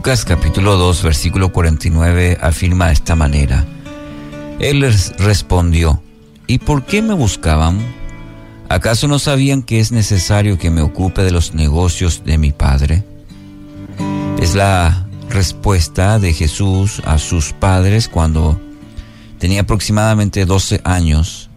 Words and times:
Lucas 0.00 0.24
capítulo 0.24 0.78
2 0.78 1.02
versículo 1.02 1.52
49 1.52 2.38
afirma 2.40 2.86
de 2.86 2.94
esta 2.94 3.16
manera. 3.16 3.66
Él 4.58 4.80
les 4.80 5.14
respondió, 5.18 6.02
¿y 6.46 6.56
por 6.56 6.86
qué 6.86 7.02
me 7.02 7.12
buscaban? 7.12 7.78
¿Acaso 8.70 9.08
no 9.08 9.18
sabían 9.18 9.62
que 9.62 9.78
es 9.78 9.92
necesario 9.92 10.56
que 10.56 10.70
me 10.70 10.80
ocupe 10.80 11.22
de 11.22 11.32
los 11.32 11.52
negocios 11.52 12.24
de 12.24 12.38
mi 12.38 12.50
Padre? 12.50 13.04
Es 14.40 14.54
la 14.54 15.06
respuesta 15.28 16.18
de 16.18 16.32
Jesús 16.32 17.02
a 17.04 17.18
sus 17.18 17.52
padres 17.52 18.08
cuando 18.08 18.58
tenía 19.38 19.60
aproximadamente 19.60 20.46
12 20.46 20.80
años. 20.82 21.50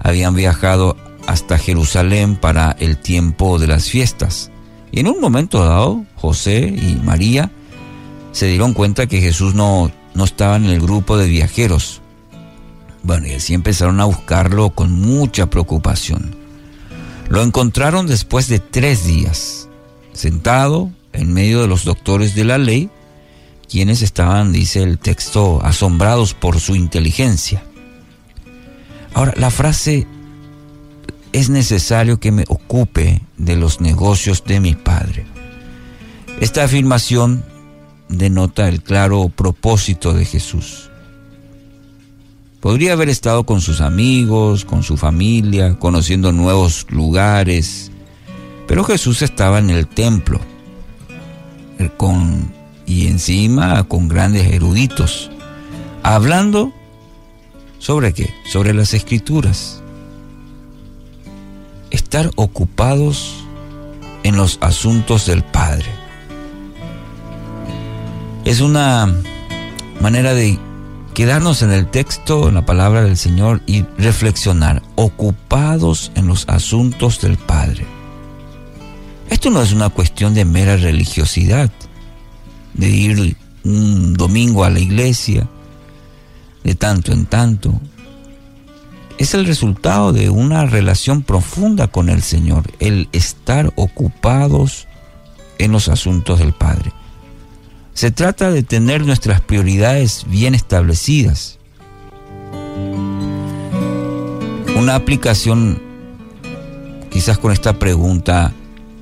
Habían 0.00 0.34
viajado 0.34 0.96
hasta 1.28 1.58
Jerusalén 1.58 2.34
para 2.34 2.72
el 2.80 2.96
tiempo 2.96 3.60
de 3.60 3.68
las 3.68 3.88
fiestas. 3.88 4.50
Y 4.90 4.98
en 4.98 5.06
un 5.06 5.20
momento 5.20 5.64
dado, 5.64 6.04
José 6.16 6.74
y 6.76 6.96
María 7.04 7.52
se 8.32 8.46
dieron 8.46 8.74
cuenta 8.74 9.06
que 9.06 9.20
Jesús 9.20 9.54
no, 9.54 9.90
no 10.14 10.24
estaba 10.24 10.56
en 10.56 10.64
el 10.66 10.80
grupo 10.80 11.16
de 11.16 11.28
viajeros. 11.28 12.00
Bueno, 13.02 13.26
y 13.26 13.32
así 13.32 13.54
empezaron 13.54 14.00
a 14.00 14.04
buscarlo 14.04 14.70
con 14.70 14.92
mucha 14.92 15.46
preocupación. 15.46 16.36
Lo 17.28 17.42
encontraron 17.42 18.06
después 18.06 18.48
de 18.48 18.58
tres 18.58 19.06
días, 19.06 19.68
sentado 20.12 20.90
en 21.12 21.32
medio 21.32 21.60
de 21.60 21.68
los 21.68 21.84
doctores 21.84 22.34
de 22.34 22.44
la 22.44 22.58
ley, 22.58 22.90
quienes 23.68 24.02
estaban, 24.02 24.52
dice 24.52 24.82
el 24.82 24.98
texto, 24.98 25.60
asombrados 25.62 26.34
por 26.34 26.58
su 26.58 26.74
inteligencia. 26.74 27.62
Ahora, 29.14 29.34
la 29.36 29.50
frase 29.50 30.06
es 31.32 31.50
necesario 31.50 32.18
que 32.18 32.32
me 32.32 32.44
ocupe 32.48 33.20
de 33.36 33.56
los 33.56 33.80
negocios 33.80 34.44
de 34.44 34.60
mi 34.60 34.74
Padre. 34.74 35.26
Esta 36.40 36.64
afirmación 36.64 37.44
denota 38.08 38.68
el 38.68 38.82
claro 38.82 39.28
propósito 39.28 40.12
de 40.12 40.24
Jesús. 40.24 40.90
Podría 42.60 42.94
haber 42.94 43.08
estado 43.08 43.44
con 43.44 43.60
sus 43.60 43.80
amigos, 43.80 44.64
con 44.64 44.82
su 44.82 44.96
familia, 44.96 45.78
conociendo 45.78 46.32
nuevos 46.32 46.86
lugares, 46.90 47.92
pero 48.66 48.84
Jesús 48.84 49.22
estaba 49.22 49.58
en 49.58 49.70
el 49.70 49.86
templo 49.86 50.40
con, 51.96 52.52
y 52.86 53.06
encima 53.06 53.84
con 53.84 54.08
grandes 54.08 54.52
eruditos, 54.52 55.30
hablando 56.02 56.72
sobre 57.78 58.12
qué? 58.12 58.32
Sobre 58.44 58.74
las 58.74 58.92
escrituras. 58.94 59.82
Estar 61.90 62.30
ocupados 62.36 63.44
en 64.24 64.36
los 64.36 64.58
asuntos 64.60 65.26
del 65.26 65.42
Padre. 65.44 65.97
Es 68.48 68.62
una 68.62 69.14
manera 70.00 70.32
de 70.32 70.58
quedarnos 71.12 71.60
en 71.60 71.70
el 71.70 71.86
texto, 71.90 72.48
en 72.48 72.54
la 72.54 72.64
palabra 72.64 73.02
del 73.02 73.18
Señor 73.18 73.60
y 73.66 73.82
reflexionar, 73.98 74.82
ocupados 74.94 76.10
en 76.14 76.28
los 76.28 76.48
asuntos 76.48 77.20
del 77.20 77.36
Padre. 77.36 77.84
Esto 79.28 79.50
no 79.50 79.60
es 79.60 79.74
una 79.74 79.90
cuestión 79.90 80.32
de 80.32 80.46
mera 80.46 80.78
religiosidad, 80.78 81.70
de 82.72 82.88
ir 82.88 83.36
un 83.64 84.14
domingo 84.14 84.64
a 84.64 84.70
la 84.70 84.80
iglesia, 84.80 85.46
de 86.64 86.74
tanto 86.74 87.12
en 87.12 87.26
tanto. 87.26 87.78
Es 89.18 89.34
el 89.34 89.44
resultado 89.44 90.14
de 90.14 90.30
una 90.30 90.64
relación 90.64 91.22
profunda 91.22 91.88
con 91.88 92.08
el 92.08 92.22
Señor, 92.22 92.64
el 92.78 93.10
estar 93.12 93.74
ocupados 93.76 94.86
en 95.58 95.70
los 95.70 95.90
asuntos 95.90 96.38
del 96.38 96.54
Padre. 96.54 96.94
Se 97.98 98.12
trata 98.12 98.52
de 98.52 98.62
tener 98.62 99.04
nuestras 99.04 99.40
prioridades 99.40 100.24
bien 100.28 100.54
establecidas. 100.54 101.58
Una 104.76 104.94
aplicación 104.94 105.82
quizás 107.10 107.38
con 107.38 107.50
esta 107.50 107.80
pregunta, 107.80 108.52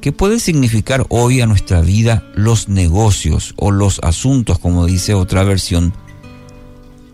¿qué 0.01 0.13
puede 0.13 0.41
significar 0.41 1.05
hoy 1.11 1.43
a 1.43 1.47
nuestra 1.47 1.83
vida 1.83 2.25
los 2.35 2.71
negocios 2.71 3.53
o 3.59 3.71
los 3.71 3.99
asuntos, 3.99 4.59
como 4.59 4.87
dice 4.87 5.13
otra 5.13 5.45
versión, 5.45 5.93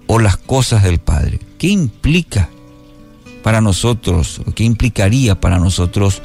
o 0.06 0.20
las 0.20 0.36
cosas 0.36 0.84
del 0.84 1.00
Padre? 1.00 1.40
¿Qué 1.58 1.66
implica 1.66 2.48
para 3.42 3.60
nosotros, 3.60 4.40
qué 4.54 4.62
implicaría 4.62 5.40
para 5.40 5.58
nosotros 5.58 6.22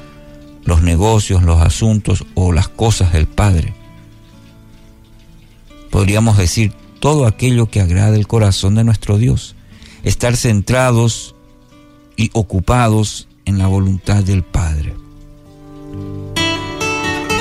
los 0.66 0.84
negocios, 0.84 1.42
los 1.42 1.60
asuntos 1.60 2.26
o 2.36 2.54
las 2.54 2.68
cosas 2.68 3.12
del 3.12 3.26
Padre? 3.26 3.74
Podríamos 5.98 6.38
decir, 6.38 6.74
todo 7.00 7.26
aquello 7.26 7.72
que 7.72 7.82
agrada 7.82 8.16
el 8.16 8.28
corazón 8.28 8.76
de 8.76 8.84
nuestro 8.84 9.18
Dios. 9.18 9.56
Estar 10.04 10.38
centrados 10.38 11.34
y 12.16 12.30
ocupados 12.34 13.28
en 13.46 13.58
la 13.58 13.66
voluntad 13.66 14.24
del 14.24 14.44
Padre. 14.44 14.94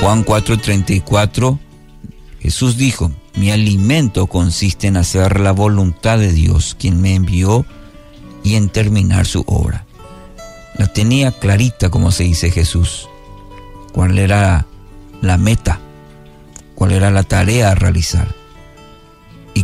Juan 0.01 0.25
4:34, 0.25 1.59
Jesús 2.39 2.77
dijo, 2.77 3.11
mi 3.35 3.51
alimento 3.51 4.25
consiste 4.25 4.87
en 4.87 4.97
hacer 4.97 5.39
la 5.39 5.51
voluntad 5.51 6.17
de 6.17 6.33
Dios, 6.33 6.75
quien 6.79 6.99
me 6.99 7.13
envió, 7.13 7.63
y 8.43 8.55
en 8.55 8.69
terminar 8.69 9.27
su 9.27 9.43
obra. 9.45 9.85
La 10.79 10.87
tenía 10.87 11.31
clarita, 11.31 11.91
como 11.91 12.09
se 12.09 12.23
dice 12.23 12.49
Jesús, 12.49 13.07
cuál 13.93 14.17
era 14.17 14.65
la 15.21 15.37
meta, 15.37 15.79
cuál 16.73 16.93
era 16.93 17.11
la 17.11 17.21
tarea 17.21 17.69
a 17.69 17.75
realizar 17.75 18.46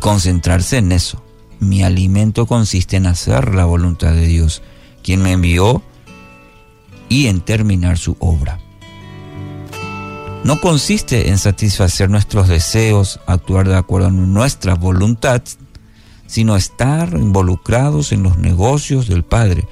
concentrarse 0.04 0.80
en 0.80 0.92
eso. 0.92 1.24
Mi 1.62 1.82
alimento 1.82 2.46
consiste 2.46 2.98
en 2.98 3.06
hacer 3.06 3.56
la 3.56 3.64
voluntad 3.64 4.12
de 4.12 4.28
Dios, 4.28 4.62
quien 5.02 5.22
me 5.22 5.32
envió, 5.32 5.82
y 7.08 7.28
en 7.28 7.40
terminar 7.40 7.98
su 7.98 8.18
obra. 8.20 8.60
No 10.44 10.60
consiste 10.60 11.30
en 11.30 11.38
satisfacer 11.38 12.10
nuestros 12.10 12.50
deseos, 12.50 13.22
actuar 13.28 13.66
de 13.70 13.78
acuerdo 13.78 14.08
a 14.08 14.12
nuestra 14.12 14.76
voluntad, 14.76 15.42
sino 16.28 16.58
estar 16.58 17.14
involucrados 17.14 18.12
en 18.12 18.24
los 18.24 18.38
negocios 18.38 19.08
del 19.08 19.24
Padre. 19.24 19.66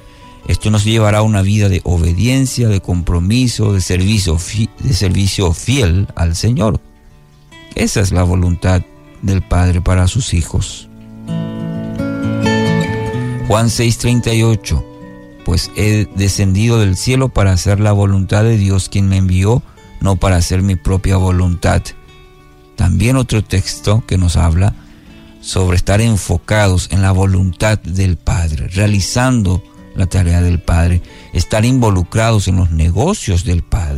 Esto 0.48 0.72
nos 0.72 0.86
llevará 0.86 1.18
a 1.18 1.24
una 1.24 1.42
vida 1.42 1.68
de 1.68 1.82
obediencia, 1.84 2.70
de 2.70 2.80
compromiso, 2.80 3.74
de 3.74 3.82
servicio, 3.82 4.38
de 4.80 4.94
servicio 4.94 5.52
fiel 5.52 6.08
al 6.16 6.38
Señor. 6.38 6.80
Esa 7.76 8.00
es 8.00 8.14
la 8.14 8.24
voluntad 8.24 8.82
del 9.22 9.42
Padre 9.42 9.82
para 9.82 10.08
sus 10.08 10.34
hijos. 10.34 10.90
Juan 13.48 13.68
6:38 13.68 14.84
Pues 15.46 15.72
he 15.76 16.08
descendido 16.16 16.80
del 16.80 16.96
cielo 16.96 17.30
para 17.30 17.52
hacer 17.52 17.80
la 17.80 17.92
voluntad 17.92 18.44
de 18.44 18.58
Dios 18.58 18.90
quien 18.90 19.10
me 19.10 19.18
envió, 19.18 19.62
no 20.00 20.16
para 20.16 20.38
hacer 20.38 20.62
mi 20.62 20.76
propia 20.76 21.18
voluntad. 21.18 21.82
También 22.76 23.18
otro 23.18 23.44
texto 23.44 24.04
que 24.08 24.18
nos 24.18 24.38
habla 24.38 24.74
sobre 25.42 25.76
estar 25.76 26.02
enfocados 26.02 26.88
en 26.92 27.02
la 27.02 27.12
voluntad 27.12 27.80
del 27.80 28.16
Padre, 28.16 28.68
realizando 28.70 29.62
la 29.96 30.06
tarea 30.06 30.42
del 30.42 30.62
Padre, 30.62 31.02
estar 31.34 31.66
involucrados 31.66 32.48
en 32.48 32.56
los 32.56 32.72
negocios 32.72 33.44
del 33.44 33.64
Padre. 33.64 33.91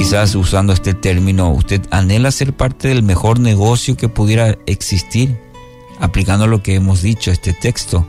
Quizás 0.00 0.34
usando 0.34 0.72
este 0.72 0.94
término, 0.94 1.50
usted 1.50 1.82
anhela 1.90 2.30
ser 2.30 2.54
parte 2.54 2.88
del 2.88 3.02
mejor 3.02 3.38
negocio 3.38 3.98
que 3.98 4.08
pudiera 4.08 4.56
existir, 4.64 5.38
aplicando 6.00 6.46
lo 6.46 6.62
que 6.62 6.74
hemos 6.74 7.02
dicho, 7.02 7.30
este 7.30 7.52
texto, 7.52 8.06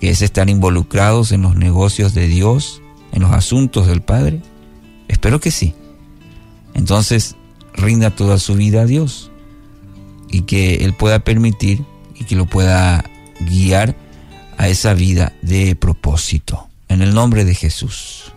que 0.00 0.10
es 0.10 0.22
estar 0.22 0.48
involucrados 0.48 1.32
en 1.32 1.42
los 1.42 1.56
negocios 1.56 2.14
de 2.14 2.28
Dios, 2.28 2.82
en 3.10 3.22
los 3.22 3.32
asuntos 3.32 3.88
del 3.88 4.00
Padre. 4.00 4.40
Espero 5.08 5.40
que 5.40 5.50
sí. 5.50 5.74
Entonces, 6.74 7.34
rinda 7.74 8.14
toda 8.14 8.38
su 8.38 8.54
vida 8.54 8.82
a 8.82 8.86
Dios 8.86 9.32
y 10.30 10.42
que 10.42 10.84
Él 10.84 10.94
pueda 10.94 11.18
permitir 11.18 11.84
y 12.14 12.26
que 12.26 12.36
lo 12.36 12.46
pueda 12.46 13.04
guiar 13.40 13.96
a 14.56 14.68
esa 14.68 14.94
vida 14.94 15.32
de 15.42 15.74
propósito. 15.74 16.68
En 16.86 17.02
el 17.02 17.12
nombre 17.12 17.44
de 17.44 17.56
Jesús. 17.56 18.32